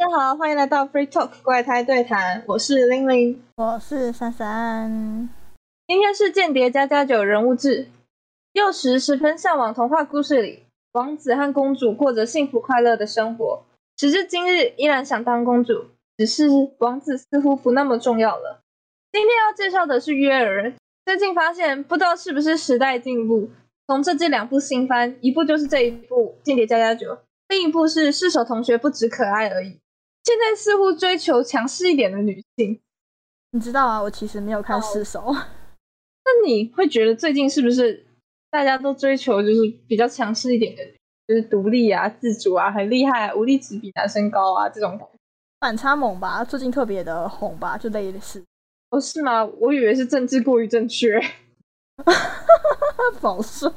[0.00, 5.28] 大家好，欢迎来到 Free Talk 怪胎对谈，我是玲玲，我是珊珊。
[5.88, 7.88] 今天是间谍加加九人物志。
[8.52, 13.64] 幼时十分向往童话故事里王子和公主过着幸福快乐的生活，
[13.96, 15.86] 时至今日依然想当公主，
[16.16, 16.46] 只是
[16.78, 18.60] 王子似乎不那么重要了。
[19.10, 20.72] 今天要介绍的是约尔。
[21.04, 23.50] 最近发现，不知道是不是时代进步，
[23.88, 27.14] 从这这两部新番，一部就是这一部《间谍加加九》，
[27.48, 29.70] 另一部是《射手同学不止可爱而已》。
[30.28, 32.78] 现在似乎追求强势一点的女性，
[33.52, 34.02] 你知道啊？
[34.02, 38.04] 我其实没有看《四手》，那你会觉得最近是不是
[38.50, 40.82] 大家都追求就是比较强势一点的，
[41.26, 45.00] 就是独立啊、自主啊、很厉害、啊武力值比男生高啊这种
[45.60, 46.44] 反差萌吧？
[46.44, 47.78] 最近特别的红吧？
[47.78, 48.44] 就类似。
[48.90, 49.42] 哦，是吗？
[49.46, 51.18] 我以为是政治过于正确，
[53.18, 53.72] 不好说。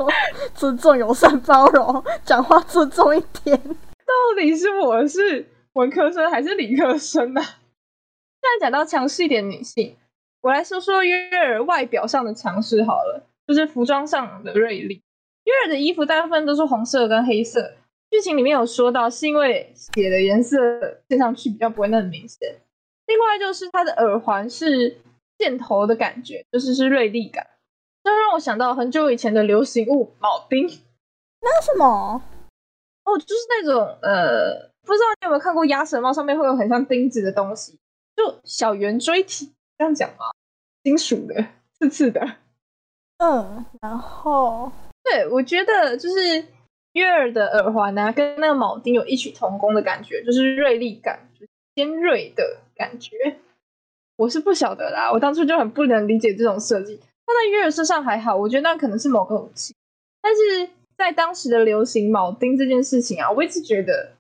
[0.54, 3.58] 尊重、友善、包容，讲话尊重一点。
[3.58, 7.42] 到底是我是文科生还是理科生呢？
[7.42, 9.96] 现在讲到强势一点女性，
[10.42, 15.02] 我来说说约尔外表上的强势好了，就是服装上的锐利。
[15.46, 17.76] 约尔的衣服大部分都是红色跟黑色，
[18.10, 20.58] 剧情里面有说到，是因为血的颜色
[21.08, 22.62] 见上去比较不会那么明显。
[23.08, 24.98] 另外就是它的耳环是
[25.38, 27.48] 箭头的感觉，就是是锐利感，
[28.04, 30.68] 这让我想到很久以前的流行物铆钉。
[31.42, 32.22] 那什么？
[33.04, 37.78] 哦，就是那种呃，不知道你有没有看过鸭舌帽上面会有很像钉子的东西，
[38.16, 40.26] 就小圆锥体，这样讲吗？
[40.84, 41.46] 金属的，
[41.80, 42.22] 刺刺的。
[43.18, 44.72] 嗯，然后
[45.04, 46.46] 对我觉得就是
[46.94, 51.20] 月儿的耳环啊，跟那个铆钉有异曲同工的感觉，就是锐利感，
[51.76, 52.58] 尖锐的。
[52.74, 53.38] 感觉
[54.16, 56.96] 我是不晓得啦，我当初就很不能理解这种设计。
[56.98, 59.76] 放在月儿身上还好，我觉得那可能是某个武器。
[60.20, 60.68] 但是
[61.02, 64.12] 在当时的流行铆钉这件事情啊，我一直觉得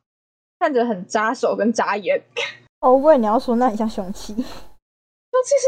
[0.59, 2.21] 看着很扎手跟扎眼。
[2.81, 4.45] 哦，喂，你要说那很像凶器，凶器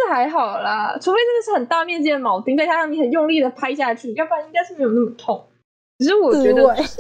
[0.08, 5.48] 是还好啦，除非真的是很大面积的铆钉，再加上你很用力的拍下去，要不然应该是没有那么痛。
[6.00, 6.98] 只是我觉得是，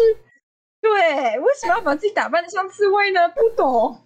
[0.80, 3.28] 对，为什么要把自己打扮的像刺猬呢？
[3.30, 4.00] 不懂。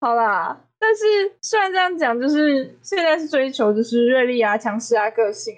[0.00, 0.62] 好啦。
[0.78, 1.04] 但是
[1.40, 5.56] 虽然这样讲，就是现在是追求就是锐利啊、强势啊、个性，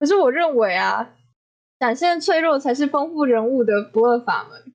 [0.00, 1.06] 可是我认为啊，
[1.84, 4.72] 展现脆弱才是丰富人物的不二法门。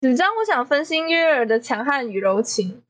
[0.00, 2.82] 纸张，我想分析约尔的强悍与柔情，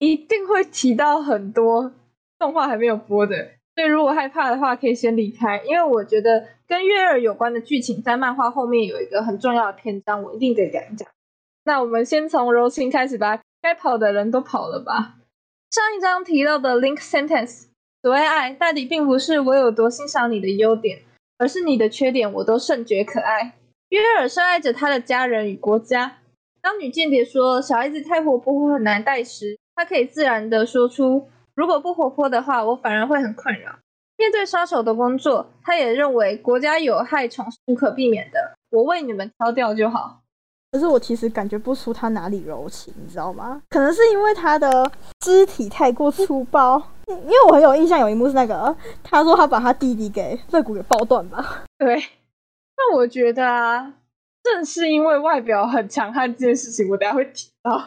[0.00, 1.92] 一定会提到很多
[2.40, 11.08] 动画还没有播的，所以如果害怕的话，可以先离开，因为我觉得跟约尔有关的剧情在漫画后面有一个很重要的篇章，我一定得讲一讲。
[11.62, 15.14] 那我们先从柔情开始吧，该跑的人都跑了吧。
[15.70, 17.66] 上一章提到的 link sentence，
[18.02, 21.02] 所谓爱，大抵并不是我有多欣赏你的优点，
[21.38, 23.54] 而是你的缺点我都甚觉可爱。
[23.88, 26.18] 约尔深爱着他的家人与国家。
[26.60, 33.78] 当女间谍说小孩子太活泼或很难带时，他可以自然的说出，如果不活泼的话，我反而会很困扰。
[34.16, 40.20] 面对杀手的工作，他也认为国家有害虫是无可避免的，我为你们挑掉就好。
[40.72, 43.62] 可是我其实感觉不出他哪里柔情，你知道吗？
[43.70, 44.90] 可能是因为他的
[45.20, 46.82] 肢体太过粗暴。
[47.08, 51.64] 因为我很有印象，有一幕是那个他说他把他弟弟给肋骨给爆断吧。
[51.78, 51.96] 对，
[52.76, 53.94] 那我觉得啊，
[54.42, 57.78] 正是因为外表很强悍这件事情，我等下会提到，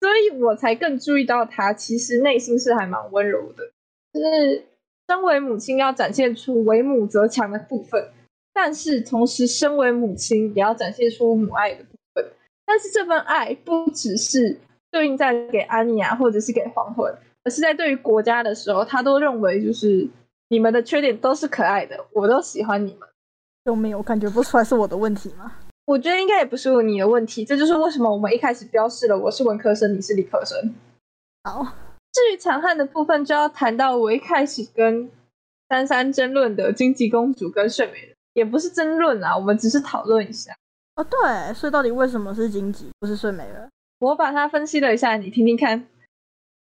[0.00, 3.64] 所以我才更注意到他其实内心是还蛮温柔的。
[4.12, 4.64] 就是
[5.08, 8.10] 身为母亲要展现出为母则强的部分，
[8.52, 12.24] 但是同时身为母亲也要展现出母爱的部分。
[12.64, 14.58] 但是这份爱不只是
[14.90, 17.14] 对应在给安妮亚或者是给黄昏，
[17.46, 20.08] 而是在对于国家的时候，他都认为就是
[20.48, 23.08] 你们的缺点都是可爱的，我都喜欢你们。
[23.62, 25.52] 都没有感觉不出来是我的问题吗？
[25.84, 30.74] 我觉得应该也不是你的问题，这就是为什么我们一开始标示了我是文科生，你是理科生。
[31.44, 31.62] 好，
[32.12, 35.08] 至于强悍的部分，就要谈到我一开始跟
[35.68, 40.52] 珊珊争论的荆棘公主跟睡美人，也不是争论啊，我们只是讨论一下。
[40.96, 43.70] 哦，对，所以到底为什么是荆棘，不是睡美人？
[44.00, 45.86] 我把它分析了一下，你听听看。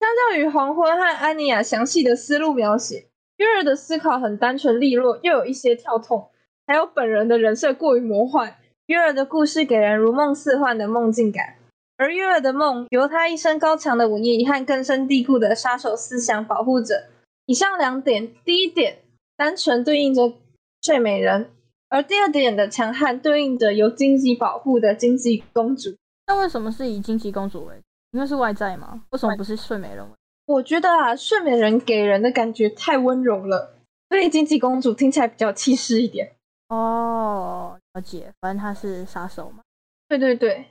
[0.04, 3.06] 相较于黄昏和安妮亚详细的思路描写，
[3.38, 6.28] 约尔的思考很单纯利落，又有一些跳痛，
[6.66, 8.54] 还有本人的人设过于魔幻。
[8.84, 11.54] 约尔的故事给人如梦似幻的梦境感，
[11.96, 17.04] 而约尔的梦由他一身高强的武艺和根深蒂固的杀手思想保护着。
[17.46, 18.98] 以上两点，第一点
[19.38, 20.34] 单纯对应着
[20.82, 21.50] 睡美人。
[21.88, 25.96] 而第二点的强悍对应着由荆棘保护的荆棘公主。
[26.26, 27.72] 那为什么是以荆棘公主为？
[28.14, 29.02] 因为是外在吗？
[29.10, 30.06] 为什么不是睡美人？
[30.46, 33.74] 我觉得啊，睡美人给人的感觉太温柔了，
[34.08, 36.30] 所以荆棘公主听起来比较气势一点。
[36.68, 38.32] 哦，了解。
[38.40, 39.62] 反正她是杀手嘛。
[40.08, 40.66] 对对对，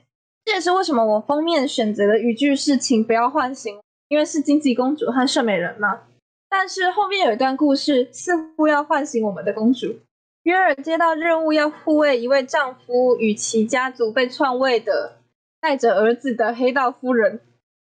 [0.46, 6.04] 这也是为什么我封面选择的语句是“请不要唤醒”，因为是荆棘公主和睡美人嘛。
[6.48, 9.98] 但是后面有一段故事，似乎要唤醒我们的公主。
[10.44, 15.16] 约尔接到任务，要护卫一位丈夫与其家族被篡位的
[15.64, 17.40] 带着儿子的黑道夫人，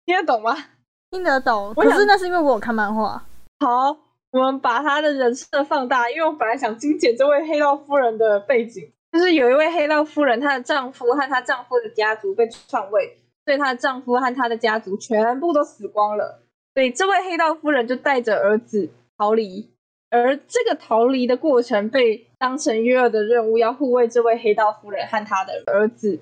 [0.05, 0.57] 听得懂吗？
[1.09, 1.73] 听得懂。
[1.73, 3.25] 可是那是因为我有看漫画。
[3.61, 3.97] 好，
[4.33, 16.43] 我们把他的人设放大，因为我本来想精简这位黑道夫人的背景，就是有一位黑道夫人，她的丈夫和她丈夫的家族被篡位，所以她的丈夫和她的家族全部都死光了。
[16.73, 19.71] 所以这位黑道夫人就带着儿子逃离，
[20.09, 26.19] 而这个逃离的过程被当成约尔的任务，要护卫这位黑道夫人和他的儿子。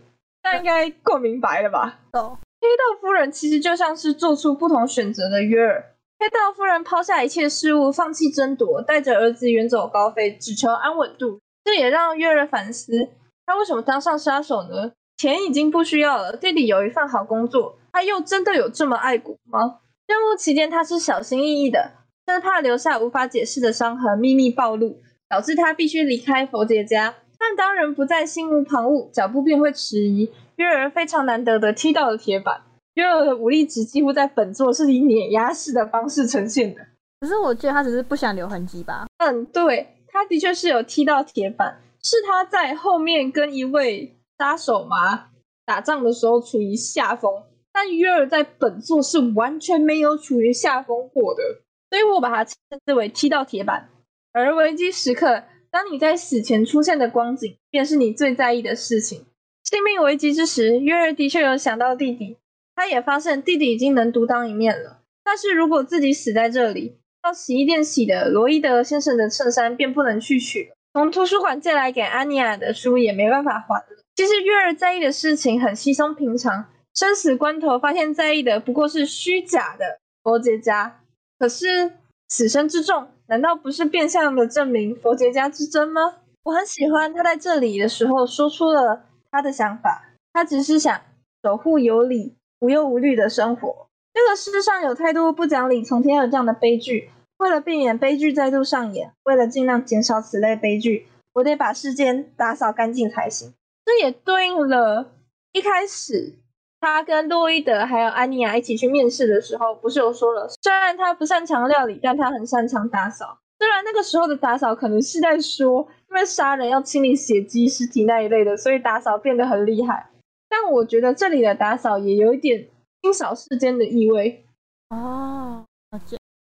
[0.52, 2.00] 那应该够明白了吧？
[2.14, 5.96] 哦，黑道夫人其实就像是做出不同选择的约尔。
[6.20, 11.40] 黑道夫人抛下一切事物，放弃争夺，带着儿子远走高飞，只求安稳度。
[11.64, 13.10] 这也让约尔反思：
[13.46, 14.92] 他为什么当上杀手呢？
[15.18, 19.80] 钱已经不需要了，弟弟有一份好工作，他又真的有这么爱国吗？
[20.08, 21.92] 任务期间，他是小心翼翼的，
[22.26, 27.16] 生怕留下无法解释的伤痕、秘密暴露，导致他必须离开佛杰家。
[27.40, 30.30] 但当人不再心无旁骛，脚步便会迟疑。
[30.58, 32.62] 约尔非常难得的踢到了铁板。
[32.96, 36.82] 约尔的武力值几乎在本作是以碾压式的方式呈现的。
[37.22, 39.08] 可是我觉得他只是不想留痕迹吧？
[39.18, 45.28] 嗯，对，他的确是有踢到铁板，是他在后面跟一位杀手嘛
[45.66, 47.44] 打仗的时候处于下风。
[47.72, 51.42] 但约尔在本作是完全没有处于下风过的，
[51.90, 52.56] 所以我把它称
[52.86, 53.88] 之为踢到铁板。
[54.34, 59.26] 而危机时刻，当你在死前出现的光景，便是你最在意的事情。
[59.64, 62.38] 性命危机之时，约儿的确有想到弟弟，
[62.76, 65.02] 他也发现弟弟已经能独当一面了。
[65.24, 74.04] 但是如果自己死在这里，到洗衣店洗的罗伊德先生的衬衫便不能去取了，从图书馆借来给安妮亚的书也没办法还了。
[74.16, 76.66] 其实约儿在意的事情很稀松平常。
[76.96, 81.02] 生死关头，发现在意的不过是虚假的佛杰家。
[81.38, 81.92] 可是
[82.30, 86.16] 死生之重，难道不是变相的证明佛杰家之真吗？
[86.44, 90.06] 我很喜欢他在这里的时候说出了他的想法。
[90.32, 91.02] 他只是想
[91.44, 93.88] 守护有理、无忧无虑的生活。
[94.14, 97.10] 这个世上有太多不讲理、从天而降的悲剧。
[97.38, 103.54] 为了避免悲剧再度上演，为了尽量减少此类悲剧，我得把世间打扫干净才行。
[103.86, 105.12] 这也对应了
[105.52, 106.34] 一开始。
[106.82, 113.40] 他跟洛伊德还有安妮亚一起去面试的时候，不是有说了，虽然他不擅长料理，但他很擅长打扫。
[113.58, 120.10] 虽然那个时候的打扫可能是在说，因为杀人要清理血迹、尸体那一类的，所以打扫变得很厉害。
[120.48, 122.70] 但我觉得这里的打扫也有一点
[123.02, 124.46] 清扫世间的意味。
[124.90, 125.66] 哦，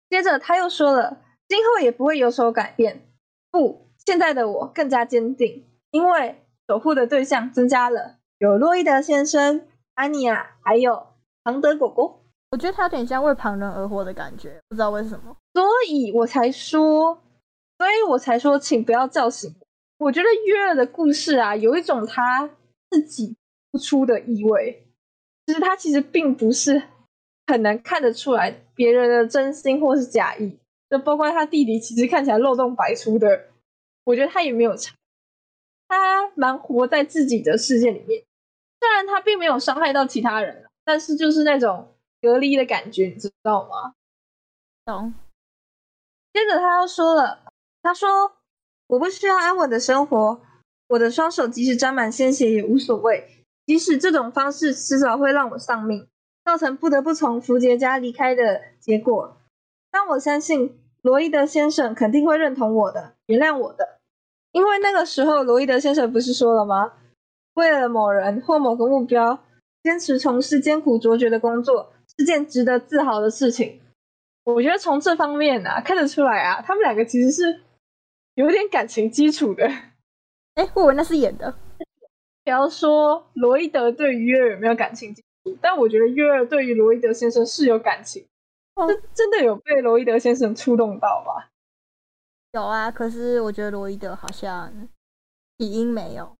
[0.09, 3.01] 接着他又说了，今后也不会有所改变。
[3.50, 9.62] 不，现在的我更加坚定，因为守护的对象增加了，有洛伊德先生。
[9.98, 11.08] 安妮亚，还有
[11.44, 12.22] 庞德狗狗，
[12.52, 17.20] 我觉得他有点像为旁人而活的感觉，不知道为什么，所以我才说，
[17.80, 19.52] 所以我才说，请不要叫醒
[19.98, 20.06] 我。
[20.06, 22.48] 我觉得约尔的故事啊，有一种他
[22.92, 23.36] 自己
[23.72, 24.88] 不出的意味，
[25.48, 26.80] 就是他其实并不是
[27.48, 30.60] 很难看得出来别人的真心或是假意，
[30.92, 33.46] 就包括他弟弟，其实看起来漏洞百出的，
[34.04, 34.94] 我觉得他也没有差，
[35.88, 38.24] 他蛮活在自己的世界里面。
[38.88, 43.94] 虽然他并没有伤害到其他人，但是就是那种隔离的感觉，你知道吗？
[44.86, 45.13] 懂。
[46.32, 47.44] 接着他又说了，
[47.84, 48.32] 他说
[48.88, 50.39] ：“我不需要安稳的生活，
[50.88, 56.08] 我的双手即使沾满鲜血也无所谓，即使这种方式迟早会让我丧命，
[56.46, 59.38] 造成不得不从福杰家离开的结果。
[59.91, 64.00] 但我相信罗伊德先生肯定会认同我的，原谅我的，
[64.53, 66.94] 因为那个时候罗伊德先生不是说了吗？”
[67.58, 69.44] 为了某人或某个目标，
[69.82, 73.82] 坚持从事艰苦卓绝的工作是件值得自豪的事情。
[74.44, 77.62] 我觉得从这方面啊，看得出来啊，他们两个其实是
[78.36, 79.66] 有点感情基础的。
[80.54, 81.52] 哎，我以为那是演的。
[82.44, 88.24] 不要说罗伊德对于约尔有没有感情基础，但我觉得约尔对于罗伊德先生是有感情。
[88.76, 91.50] 这真的有被罗伊德先生触动到吧？
[92.52, 94.88] 有啊，可是我觉得罗伊德好像
[95.58, 96.37] 起因没有。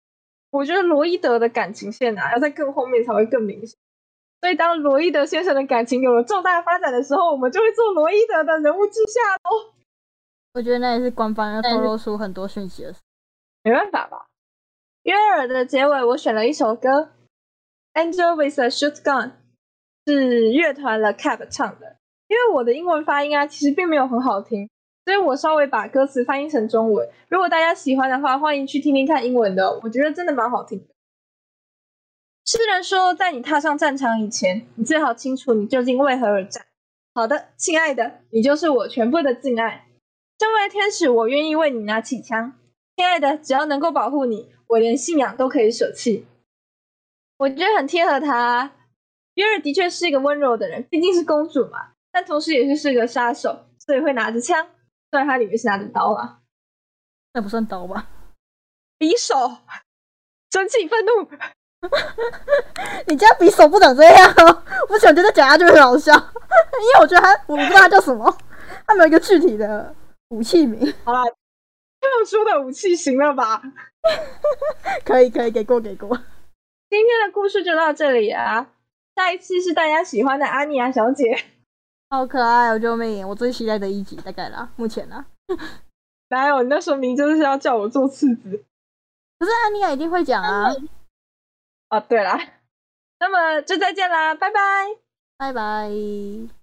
[0.50, 3.77] 我觉得罗伊德的感情线啊，要在更后面才会更明显。
[4.39, 9.74] 所以当罗伊德先生的感情有了重大发展的时候，我们就会做罗伊德的人物志下喽。
[10.54, 13.00] 我觉得那也是官方要透露出很多讯息的事。
[13.63, 14.27] 没办法吧？
[15.04, 16.89] 约尔的结尾，我选了一首歌，
[17.94, 19.32] 《Angel with a Shotgun》，
[20.06, 21.98] 是乐团 The Cap 唱的。
[22.27, 24.70] 因为我的英文发音啊，其实并没有很好听。
[25.08, 30.86] 所以我稍微把歌词翻译成中文，如果大家喜欢的话，欢迎去听听看英文的，我觉得真的蛮好听的。
[32.44, 36.66] 诗人说，在你踏上战场以前，你最好清楚你究竟为何而战。
[37.14, 39.88] 好的，亲爱的，你就是我全部的敬爱。
[40.42, 42.56] 身为天使，我愿意为你拿起枪。
[42.98, 46.26] 亲爱的，只要能够保护你，我连信仰都可以舍弃。
[47.38, 48.74] 我觉得很贴合他。
[49.36, 54.68] 约尔的确是一个温柔的人，毕竟是公主嘛，但同时也是是个杀手，所以会拿着枪。
[55.12, 56.40] 虽然他里面是拿着刀啊，
[57.34, 58.08] 那不算刀吧？
[59.00, 59.58] 匕首，
[60.52, 61.30] 生气愤怒。
[63.08, 64.64] 你家匕首不长这样哦！
[64.90, 68.36] 我想觉得讲下去很好笑， 因为我觉得他我不知道他叫什么，
[68.86, 69.96] 他没有一个具体的
[70.30, 70.92] 武器名。
[71.06, 73.62] 好了，特殊的武器行了吧？
[75.06, 76.10] 可以可以，给过给过。
[76.90, 78.72] 今天的故事就到这里啊！
[79.16, 81.44] 下一期是大家喜欢的阿尼亚小姐，
[82.10, 82.80] 好可爱哦！
[82.80, 83.28] 救命！
[83.28, 85.26] 我最期待的一集大概啦，目前啦。
[86.30, 86.64] 哪有？
[86.64, 88.64] 那说明就是要叫我做次子。
[89.40, 90.72] 可是安妮亚一定会讲啊。
[91.90, 92.40] 哦，对啦，
[93.20, 94.60] 那么就再见啦，拜拜，
[95.38, 96.57] 拜拜。